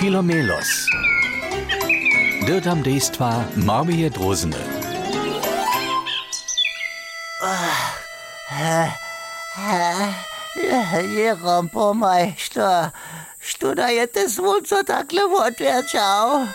[0.00, 0.88] Philomelos.
[2.46, 4.56] Dirt am dejstva Marmie Drozene.
[11.16, 12.90] Jerom, pomaj, što,
[13.38, 16.46] što da je te svunco takle odverčal?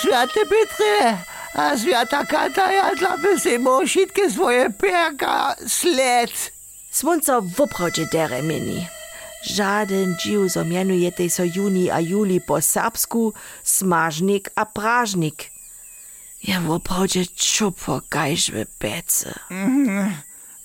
[0.00, 1.18] Svete Petre,
[1.54, 6.30] a sveta Kataja tlape se mošitke svoje perka sled.
[6.90, 8.99] Svunco vopravdje dere meni.
[9.42, 13.32] Żaden dził zamienuje tej so juni a juli po serbsku
[13.62, 15.50] smażnik a prażnik.
[16.42, 19.34] Ja w opodzie czupo gajżby pece.
[19.50, 20.14] Mm,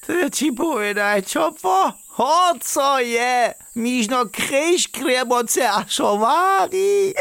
[0.07, 1.93] ty ci powiedaj czupo?
[2.17, 3.53] O co je?
[3.75, 7.13] Miżno kryś kremoce a szowari.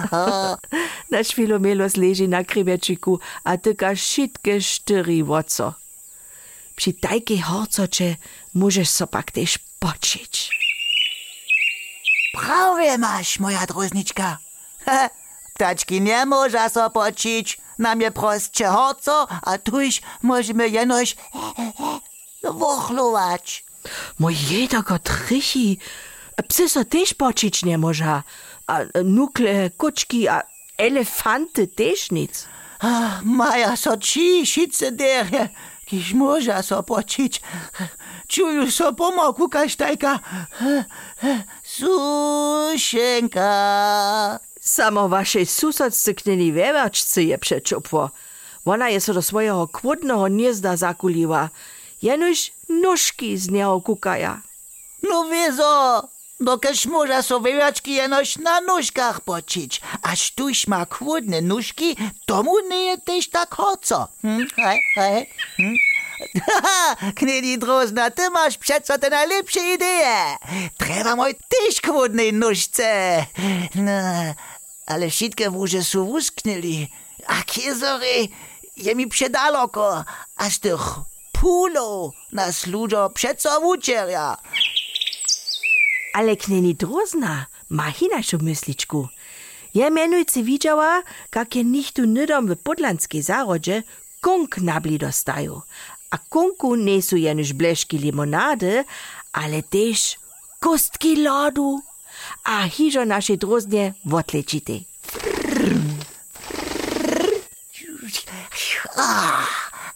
[1.10, 5.74] Nasz filomelos leży na krymieczyku, a tyka szitkie sztyri woco.
[6.76, 8.16] Przy tajkiej horcocie
[8.54, 10.50] możesz sopak też pocić.
[12.32, 14.38] Prawie masz, moja drozniczka.
[14.84, 15.10] Ha,
[15.54, 17.58] Ptaczki nie może so pocić.
[17.78, 21.16] Na mnie prostsze horco, a tuż możemy jenoś
[22.42, 23.64] wochlować.
[24.18, 25.78] Moj jednego trychi,
[26.48, 28.22] psy so też pocić nie może,
[28.66, 30.42] a nukle, kuczki, a
[30.78, 32.46] elefanty też nic.
[33.22, 35.48] Maja so ci, šice derje,
[35.86, 37.40] kiž može so pocić.
[38.32, 40.18] Čuju so pomoku kaštajka.
[41.64, 43.50] Sušenka.
[44.60, 48.10] Samo waszej susodce knili wewerczcy je przeczupło.
[48.64, 51.48] Ona je so do swojego kłodnego gniezda zakuliła.
[52.02, 54.40] Jenuś nóżki z niego kukaja.
[55.02, 56.08] No wiezo,
[56.40, 59.80] dokeż może so wywiaczki jenoś na nóżkach pocić.
[60.02, 61.96] Aż tuż ma kłodne nóżki,
[62.26, 64.08] tomu nie je też tak hoco.
[64.22, 64.46] Hm?
[64.56, 65.30] Hej, hej.
[65.56, 65.91] Hm?
[66.46, 70.36] Haha, Knedi Drozna, ty masz przeco te najlepsze idee.
[70.78, 73.26] Trzeba moj też kłodnej nóżce.
[73.74, 73.92] No,
[74.86, 76.88] ale wszystkie wóże są wusknęli.
[77.26, 78.28] A kiezory
[78.76, 80.04] je mi przedaloko,
[80.36, 80.80] aż tych
[81.32, 84.36] pulo nas ludzo przeco wuczeria.
[86.14, 89.08] Ale kneni drozna ma hinajszą mysliczku.
[89.74, 91.02] Ja mianujcy widziała,
[91.34, 93.82] jak je nichtu nydom w podlanskiej zarodzie
[94.20, 95.60] kong nabli dostają.
[96.12, 98.84] Akonku nesu ja nicht Bläschki Limonade,
[99.32, 100.16] ale też
[100.60, 101.80] kostki lodu.
[102.44, 104.72] A hižo naše drozdnje votlečite.
[108.96, 109.46] Ah,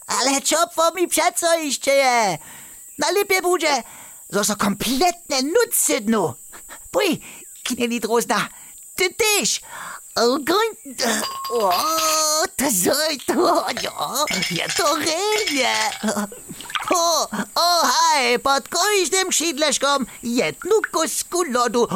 [0.07, 2.39] ale čopo mi přeco ještě je.
[2.99, 3.83] Najlepě bude,
[4.33, 6.35] so so kompletne Nutze no.
[6.91, 7.21] Pui,
[7.63, 8.49] kneli drozna,
[8.95, 9.61] ty tyš.
[10.17, 11.01] Oh, Grund.
[11.51, 12.16] Oh.
[12.61, 13.93] Zajtranja
[14.49, 15.75] je to relje.
[16.89, 21.87] Ho, ohaj, pod kojždem šidleškom je tnukos kulodu.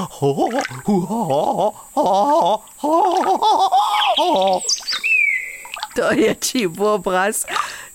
[5.96, 7.46] To je čip obraz.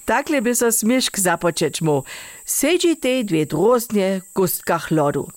[0.04, 2.02] Takle bi se smišk započeč mu.
[2.44, 5.28] Seđite dve drozne gustka hlodu.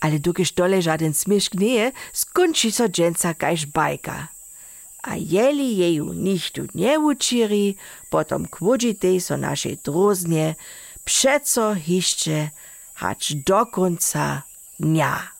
[0.00, 4.37] Ale dokiž tole žaden smišk nije, skonči so dženca kajž bajka.
[5.02, 7.76] A jeli jeju nichtu nie uczyri,
[8.10, 10.54] potom kwodzitej so nasze droznie,
[11.04, 12.50] przeco hiszcze,
[12.94, 14.42] hacz do końca
[14.80, 15.37] dnia.